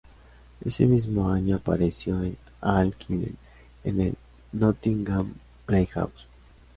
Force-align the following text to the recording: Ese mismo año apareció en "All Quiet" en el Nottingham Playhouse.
Ese 0.65 0.87
mismo 0.87 1.29
año 1.29 1.55
apareció 1.57 2.23
en 2.23 2.35
"All 2.61 2.95
Quiet" 2.95 3.35
en 3.83 4.01
el 4.01 4.15
Nottingham 4.51 5.31
Playhouse. 5.67 6.25